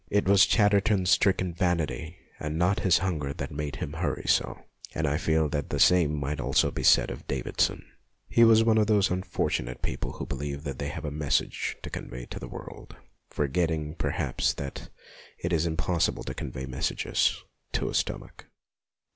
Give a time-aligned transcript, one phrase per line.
[0.09, 5.05] It was Chatterton's stricken vanity and not his hunger that made him hurry so, and
[5.07, 7.85] I feel that the same might almost be said of Davidson.
[8.27, 11.91] He was one of those unfortunate people who believe that they have a message to
[11.91, 12.95] convey to the world;
[13.29, 14.89] forgetting, perhaps, that
[15.37, 17.33] it is impossible to convey messages
[17.73, 18.45] to 68 MONOLOGUES a stomach.